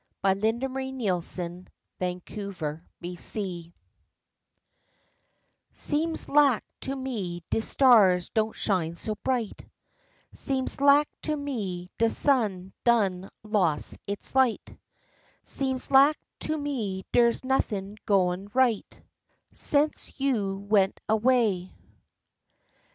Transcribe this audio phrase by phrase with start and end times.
[0.25, 1.69] JINGLES & CROONS SENCE
[1.99, 3.73] YOU WENT AWAY
[5.73, 9.69] Seems lak to me de stars don't shine so bright,
[10.33, 14.75] Seems lak to me de sun done loss his light,
[15.43, 19.03] Seems lak to me der's nothin' goin' right,
[19.51, 21.75] Sence you went away.